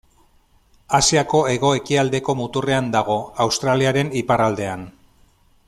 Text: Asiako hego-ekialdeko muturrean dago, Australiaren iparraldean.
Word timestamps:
Asiako 0.99 1.41
hego-ekialdeko 1.49 2.35
muturrean 2.39 2.89
dago, 2.97 3.19
Australiaren 3.45 4.11
iparraldean. 4.23 4.89